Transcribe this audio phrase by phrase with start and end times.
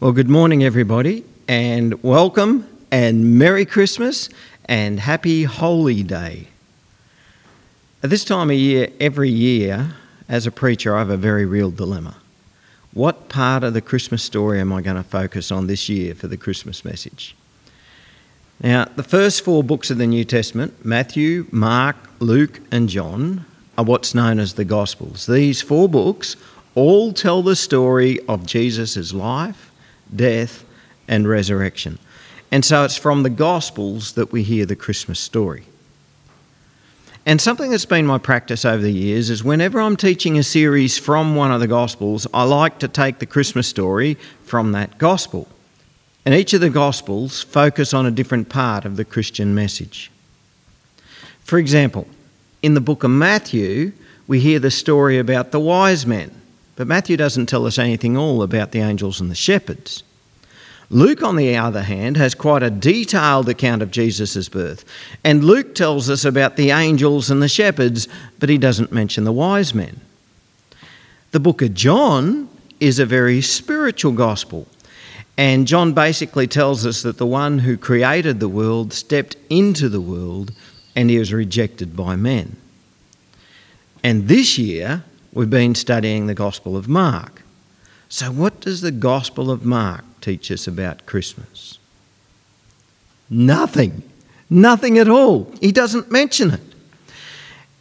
[0.00, 4.30] Well, good morning, everybody, and welcome, and Merry Christmas,
[4.64, 6.48] and Happy Holy Day.
[8.02, 11.70] At this time of year, every year, as a preacher, I have a very real
[11.70, 12.16] dilemma.
[12.94, 16.28] What part of the Christmas story am I going to focus on this year for
[16.28, 17.36] the Christmas message?
[18.58, 23.44] Now, the first four books of the New Testament Matthew, Mark, Luke, and John
[23.76, 25.26] are what's known as the Gospels.
[25.26, 26.36] These four books
[26.74, 29.69] all tell the story of Jesus' life
[30.14, 30.64] death,
[31.08, 31.98] and resurrection.
[32.50, 35.64] And so it's from the Gospels that we hear the Christmas story.
[37.26, 40.98] And something that's been my practice over the years is whenever I'm teaching a series
[40.98, 45.46] from one of the Gospels, I like to take the Christmas story from that Gospel.
[46.24, 50.10] And each of the Gospels focus on a different part of the Christian message.
[51.40, 52.06] For example,
[52.62, 53.92] in the book of Matthew,
[54.26, 56.39] we hear the story about the wise men.
[56.76, 60.02] But Matthew doesn't tell us anything all about the angels and the shepherds.
[60.92, 64.84] Luke, on the other hand, has quite a detailed account of Jesus' birth.
[65.22, 68.08] And Luke tells us about the angels and the shepherds,
[68.40, 70.00] but he doesn't mention the wise men.
[71.30, 72.48] The book of John
[72.80, 74.66] is a very spiritual gospel.
[75.36, 80.00] And John basically tells us that the one who created the world stepped into the
[80.00, 80.52] world
[80.96, 82.56] and he was rejected by men.
[84.02, 87.42] And this year, We've been studying the Gospel of Mark.
[88.08, 91.78] So, what does the Gospel of Mark teach us about Christmas?
[93.30, 94.02] Nothing.
[94.50, 95.52] Nothing at all.
[95.60, 96.60] He doesn't mention it.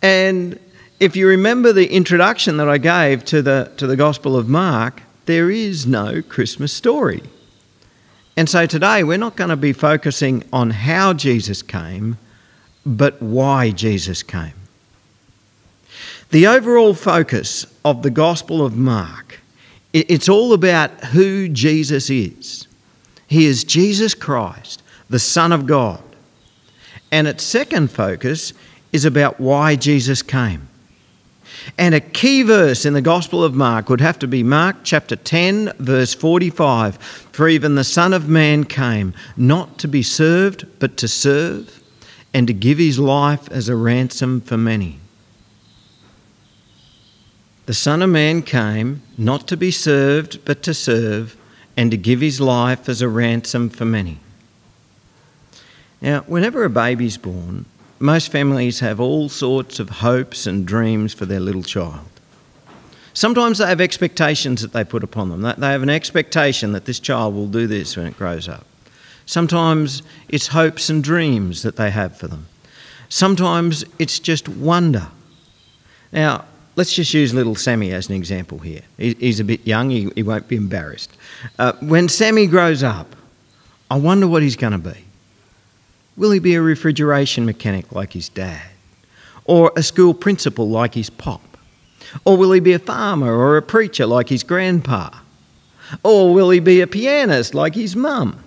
[0.03, 0.59] And
[1.00, 5.02] if you remember the introduction that I gave to the, to the Gospel of Mark,
[5.25, 7.23] there is no Christmas story.
[8.38, 12.17] And so today we're not going to be focusing on how Jesus came,
[12.86, 14.53] but why Jesus came.
[16.31, 19.39] The overall focus of the Gospel of Mark,
[19.94, 22.67] it's all about who Jesus is.
[23.25, 26.03] He is Jesus Christ, the Son of God.
[27.11, 28.53] And its second focus
[28.91, 30.69] is about why Jesus came.
[31.79, 35.16] And a key verse in the Gospel of Mark would have to be Mark chapter
[35.16, 36.97] 10, verse 45.
[36.97, 41.81] For even the Son of Man came, not to be served, but to serve,
[42.35, 45.00] and to give his life as a ransom for many.
[47.69, 51.38] The Son of Man came not to be served, but to serve,
[51.78, 54.18] and to give his life as a ransom for many.
[56.02, 57.66] Now, whenever a baby's born,
[58.00, 62.09] most families have all sorts of hopes and dreams for their little child.
[63.13, 65.44] Sometimes they have expectations that they put upon them.
[65.44, 68.66] They have an expectation that this child will do this when it grows up.
[69.28, 72.47] Sometimes it's hopes and dreams that they have for them.
[73.09, 75.09] Sometimes it's just wonder.
[76.12, 76.46] Now,
[76.79, 78.84] let's just use little Sammy as an example here.
[78.97, 81.12] He's a bit young, he, won't be embarrassed.
[81.59, 83.17] Uh, when Sammy grows up,
[83.91, 85.03] I wonder what he's going to be.
[86.16, 88.62] Will he be a refrigeration mechanic like his dad?
[89.44, 91.41] Or a school principal like his pop?
[92.23, 95.09] Or will he be a farmer or a preacher like his grandpa?
[96.01, 98.41] Or will he be a pianist like his mum?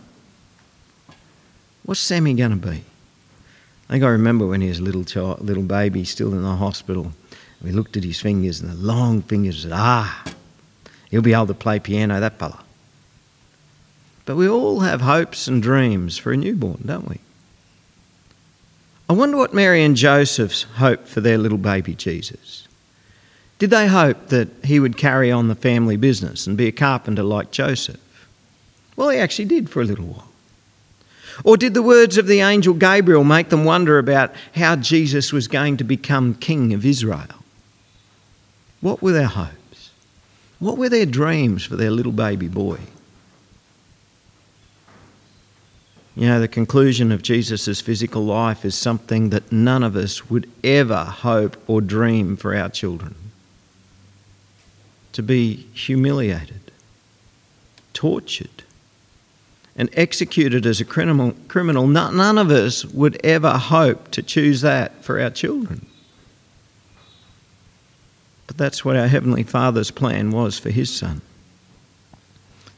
[1.83, 2.83] What's Sammy going to be?
[3.91, 6.57] I think I remember when he was a little child, little baby, still in the
[6.57, 7.13] hospital.
[7.63, 10.25] We looked at his fingers and the long fingers and said, Ah,
[11.11, 12.63] he'll be able to play piano, that fella.
[14.25, 17.19] But we all have hopes and dreams for a newborn, don't we?
[19.09, 22.67] I wonder what Mary and Joseph's hoped for their little baby Jesus.
[23.59, 27.23] Did they hope that he would carry on the family business and be a carpenter
[27.23, 28.01] like Joseph?
[28.97, 30.29] Well, he actually did for a little while.
[31.45, 35.49] Or did the words of the angel Gabriel make them wonder about how Jesus was
[35.49, 37.42] going to become king of Israel?
[38.83, 39.91] What were their hopes?
[40.59, 42.79] What were their dreams for their little baby boy?
[46.15, 50.51] You know, the conclusion of Jesus' physical life is something that none of us would
[50.63, 53.15] ever hope or dream for our children.
[55.13, 56.71] To be humiliated,
[57.95, 58.65] tortured,
[59.77, 65.05] and executed as a criminal, criminal none of us would ever hope to choose that
[65.05, 65.87] for our children.
[68.47, 71.23] But that's what our Heavenly Father's plan was for His Son.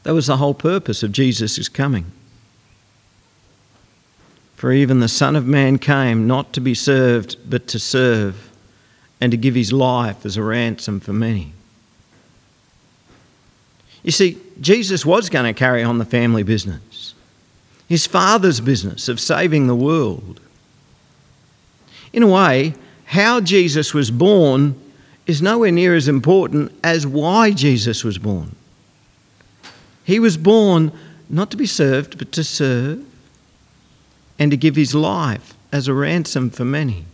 [0.03, 2.11] That was the whole purpose of Jesus' coming.
[4.55, 8.51] For even the Son of Man came not to be served, but to serve,
[9.19, 11.53] and to give his life as a ransom for many.
[14.03, 17.15] You see, Jesus was going to carry on the family business,
[17.89, 20.39] his Father's business of saving the world.
[22.13, 22.75] In a way,
[23.05, 24.79] how Jesus was born
[25.27, 28.55] is nowhere near as important as why Jesus was born.
[30.03, 30.91] He was born
[31.29, 33.03] not to be served, but to serve
[34.37, 37.05] and to give his life as a ransom for many.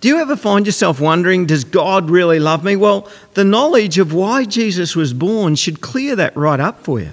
[0.00, 2.76] Do you ever find yourself wondering, does God really love me?
[2.76, 7.12] Well, the knowledge of why Jesus was born should clear that right up for you.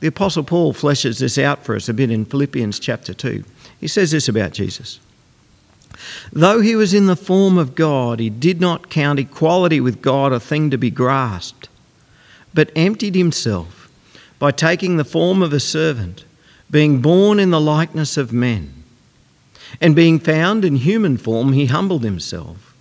[0.00, 3.44] The Apostle Paul fleshes this out for us a bit in Philippians chapter 2.
[3.80, 5.00] He says this about Jesus
[6.32, 10.32] Though he was in the form of God, he did not count equality with God
[10.32, 11.68] a thing to be grasped,
[12.54, 13.90] but emptied himself
[14.38, 16.24] by taking the form of a servant,
[16.70, 18.74] being born in the likeness of men.
[19.80, 22.74] And being found in human form, he humbled himself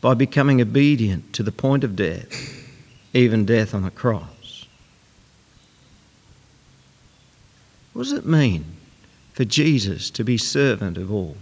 [0.00, 2.66] by becoming obedient to the point of death,
[3.12, 4.66] even death on a cross.
[7.92, 8.64] What does it mean
[9.40, 11.34] for Jesus to be servant of all?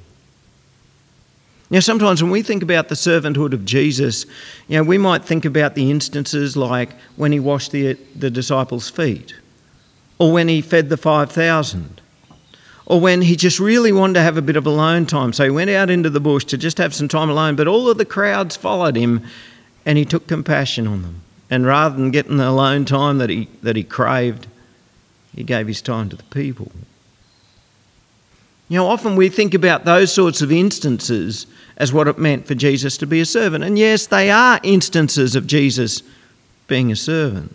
[1.68, 4.24] Now, sometimes when we think about the servanthood of Jesus,
[4.68, 8.88] you know, we might think about the instances like when he washed the, the disciples'
[8.88, 9.34] feet,
[10.20, 12.00] or when he fed the 5,000,
[12.86, 15.32] or when he just really wanted to have a bit of alone time.
[15.32, 17.90] So he went out into the bush to just have some time alone, but all
[17.90, 19.24] of the crowds followed him
[19.84, 21.22] and he took compassion on them.
[21.50, 24.46] And rather than getting the alone time that he, that he craved,
[25.34, 26.70] he gave his time to the people.
[28.68, 31.46] You know, often we think about those sorts of instances
[31.78, 33.64] as what it meant for Jesus to be a servant.
[33.64, 36.02] And yes, they are instances of Jesus
[36.66, 37.54] being a servant.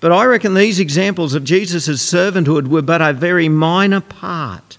[0.00, 4.76] But I reckon these examples of Jesus' servanthood were but a very minor part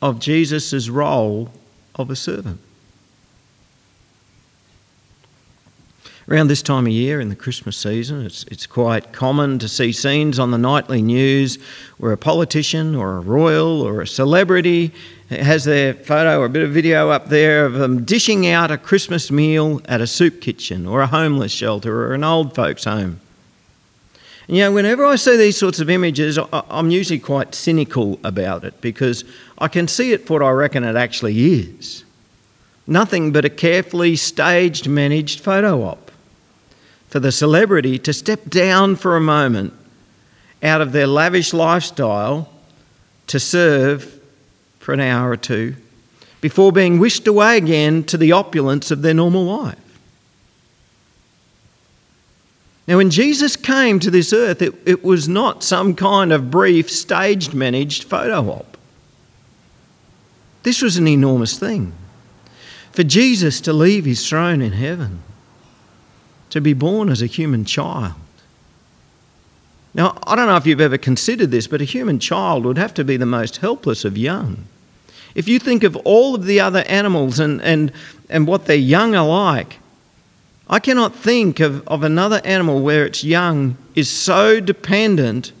[0.00, 1.50] of Jesus' role
[1.94, 2.60] of a servant.
[6.32, 9.92] Around this time of year in the Christmas season, it's, it's quite common to see
[9.92, 11.58] scenes on the nightly news
[11.98, 14.92] where a politician or a royal or a celebrity
[15.28, 18.78] has their photo or a bit of video up there of them dishing out a
[18.78, 23.20] Christmas meal at a soup kitchen or a homeless shelter or an old folks' home.
[24.46, 28.80] You know, whenever I see these sorts of images, I'm usually quite cynical about it
[28.80, 29.26] because
[29.58, 32.04] I can see it for what I reckon it actually is
[32.86, 36.11] nothing but a carefully staged, managed photo op
[37.12, 39.74] for the celebrity to step down for a moment
[40.62, 42.48] out of their lavish lifestyle
[43.26, 44.18] to serve
[44.78, 45.76] for an hour or two
[46.40, 49.78] before being whisked away again to the opulence of their normal life.
[52.88, 56.90] Now, when Jesus came to this earth, it, it was not some kind of brief,
[56.90, 58.78] staged managed photo op.
[60.62, 61.92] This was an enormous thing.
[62.92, 65.22] For Jesus to leave his throne in heaven,
[66.52, 68.12] to be born as a human child.
[69.94, 72.92] Now, I don't know if you've ever considered this, but a human child would have
[72.94, 74.66] to be the most helpless of young.
[75.34, 77.90] If you think of all of the other animals and, and,
[78.28, 79.78] and what their young are like,
[80.68, 85.52] I cannot think of, of another animal where its young is so dependent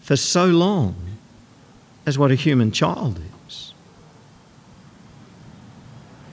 [0.00, 0.96] for so long
[2.06, 3.24] as what a human child is.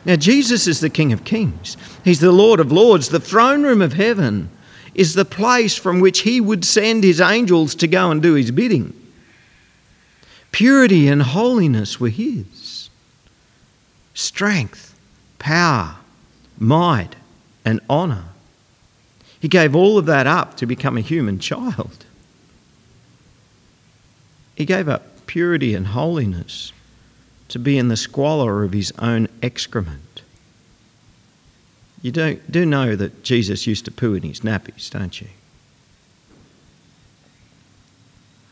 [0.10, 3.10] Now, Jesus is the King of Kings, He's the Lord of Lords.
[3.10, 4.50] The throne room of heaven
[4.96, 8.50] is the place from which He would send His angels to go and do His
[8.50, 8.92] bidding.
[10.52, 12.90] Purity and holiness were His.
[14.16, 14.98] Strength,
[15.38, 15.98] power,
[16.58, 17.16] might,
[17.64, 18.30] and honour.
[19.40, 22.04] He gave all of that up to become a human child.
[24.56, 26.74] He gave up purity and holiness
[27.50, 30.22] to be in the squalor of his own excrement.
[32.02, 35.28] You do, do know that Jesus used to poo in his nappies, don't you?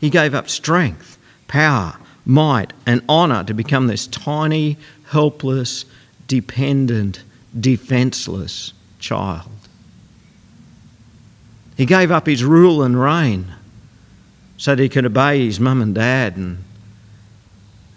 [0.02, 4.78] He gave up strength, power, might, and honour to become this tiny,
[5.10, 5.86] helpless,
[6.28, 7.24] dependent,
[7.58, 9.50] defenceless child.
[11.78, 13.54] He gave up his rule and reign
[14.58, 16.64] so that he could obey his mum and dad and,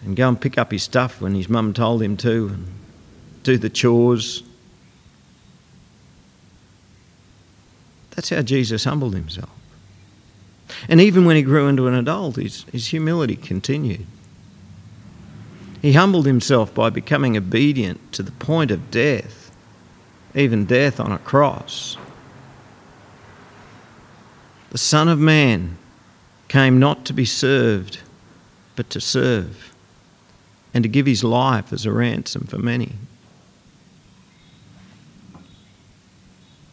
[0.02, 2.66] and go and pick up his stuff when his mum told him to and
[3.42, 4.42] do the chores.
[8.12, 9.50] That's how Jesus humbled himself.
[10.88, 14.06] And even when he grew into an adult, his, his humility continued.
[15.82, 19.40] He humbled himself by becoming obedient to the point of death
[20.34, 21.96] even death on a cross.
[24.70, 25.76] The Son of Man
[26.48, 27.98] came not to be served,
[28.76, 29.74] but to serve,
[30.72, 32.92] and to give his life as a ransom for many.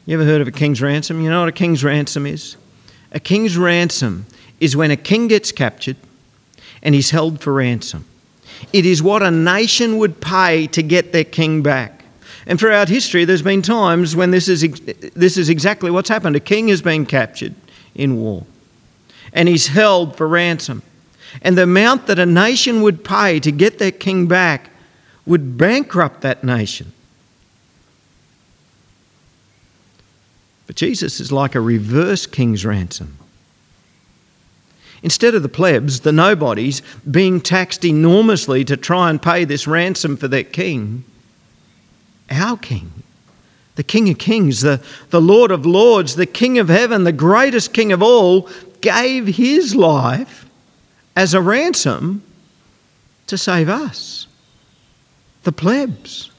[0.06, 1.22] You ever heard of a king's ransom?
[1.22, 2.56] You know what a king's ransom is?
[3.12, 4.26] A king's ransom
[4.60, 5.98] is when a king gets captured
[6.82, 8.06] and he's held for ransom.
[8.72, 12.06] It is what a nation would pay to get their king back.
[12.46, 14.62] And throughout history, there's been times when this is,
[15.14, 16.36] this is exactly what's happened.
[16.38, 17.54] A king has been captured
[17.94, 18.46] in war,
[19.34, 20.82] and he's held for ransom.
[21.42, 24.70] And the amount that a nation would pay to get their king back
[25.26, 26.94] would bankrupt that nation.
[30.66, 33.18] But Jesus is like a reverse king's ransom.
[35.04, 40.18] Instead of the plebs, the nobodies, being taxed enormously to try and pay this ransom
[40.18, 41.06] for their king,
[42.30, 43.04] our king,
[43.78, 44.82] the King of Kings, the,
[45.12, 48.50] the Lord of Lords, the King of Heaven, the greatest King of all,
[48.82, 50.47] gave his life
[51.18, 52.22] as a ransom
[53.26, 54.28] to save us,
[55.46, 56.30] the plebs,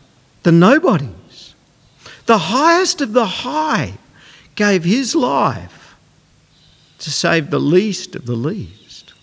[0.45, 1.57] the nobodies.
[2.27, 3.95] The highest of the high
[4.55, 5.97] gave his life
[7.01, 9.15] to save the least of the least.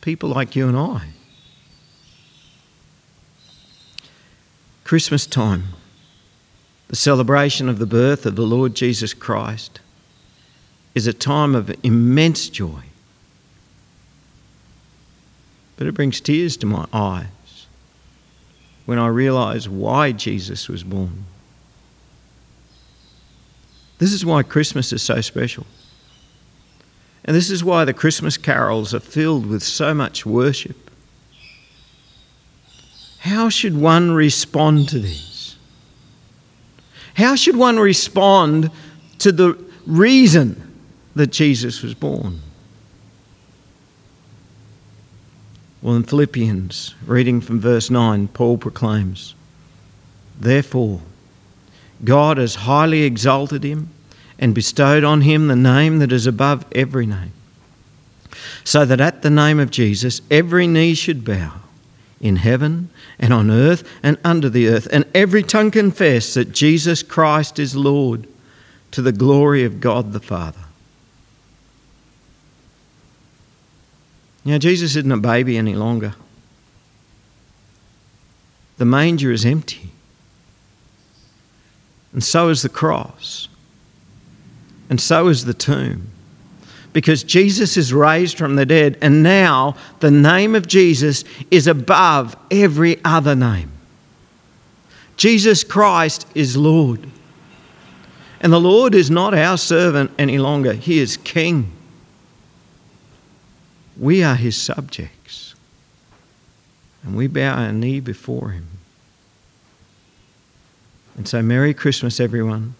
[0.00, 1.10] People like you and I.
[4.82, 5.62] Christmas time,
[6.88, 9.78] the celebration of the birth of the Lord Jesus Christ,
[10.96, 12.82] is a time of immense joy.
[15.76, 17.66] But it brings tears to my eyes
[18.86, 21.24] when I realise why Jesus was born.
[23.98, 25.66] This is why Christmas is so special.
[27.24, 30.90] And this is why the Christmas carols are filled with so much worship.
[33.18, 35.56] How should one respond to this?
[37.14, 38.70] How should one respond
[39.18, 40.62] to the reason
[41.16, 42.40] that Jesus was born?
[45.86, 49.36] Well, in Philippians, reading from verse 9, Paul proclaims,
[50.36, 51.00] Therefore,
[52.02, 53.90] God has highly exalted him
[54.36, 57.30] and bestowed on him the name that is above every name,
[58.64, 61.52] so that at the name of Jesus every knee should bow
[62.20, 62.90] in heaven
[63.20, 67.76] and on earth and under the earth, and every tongue confess that Jesus Christ is
[67.76, 68.26] Lord
[68.90, 70.65] to the glory of God the Father.
[74.46, 76.14] Now, Jesus isn't a baby any longer.
[78.78, 79.90] The manger is empty,
[82.12, 83.48] and so is the cross
[84.88, 86.08] and so is the tomb.
[86.92, 92.36] Because Jesus is raised from the dead, and now the name of Jesus is above
[92.50, 93.70] every other name.
[95.16, 97.06] Jesus Christ is Lord.
[98.40, 101.72] And the Lord is not our servant any longer, He is King.
[103.98, 105.54] We are His subjects,
[107.02, 108.68] and we bow our knee before Him.
[111.16, 112.74] And so, Merry Christmas, everyone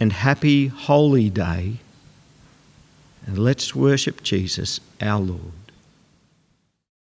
[0.00, 1.78] and happy holy day.
[3.26, 5.63] And let's worship Jesus, our Lord.